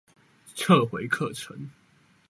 [0.55, 1.69] 撤回課程